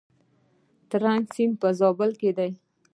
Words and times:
ترنک 0.89 1.25
سیند 1.35 1.55
په 1.61 1.67
زابل 1.79 2.11
کې 2.19 2.31
دی؟ 2.37 2.51